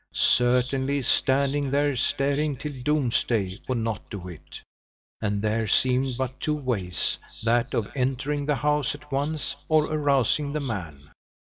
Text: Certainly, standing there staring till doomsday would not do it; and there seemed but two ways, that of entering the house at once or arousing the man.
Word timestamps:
Certainly, 0.15 1.03
standing 1.03 1.69
there 1.69 1.95
staring 1.95 2.57
till 2.57 2.73
doomsday 2.73 3.59
would 3.67 3.77
not 3.77 4.09
do 4.09 4.27
it; 4.29 4.59
and 5.21 5.43
there 5.43 5.67
seemed 5.67 6.17
but 6.17 6.39
two 6.39 6.55
ways, 6.55 7.19
that 7.43 7.75
of 7.75 7.87
entering 7.95 8.47
the 8.47 8.55
house 8.55 8.95
at 8.95 9.11
once 9.11 9.55
or 9.69 9.85
arousing 9.93 10.53
the 10.53 10.59
man. 10.59 11.11